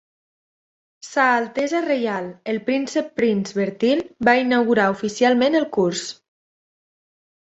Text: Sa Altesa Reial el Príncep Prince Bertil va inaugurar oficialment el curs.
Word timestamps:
Sa 1.07 1.25
Altesa 1.41 1.81
Reial 1.87 2.29
el 2.53 2.57
Príncep 2.69 3.11
Prince 3.21 3.53
Bertil 3.59 4.01
va 4.31 4.35
inaugurar 4.45 4.87
oficialment 4.95 5.59
el 5.61 5.69
curs. 5.77 6.03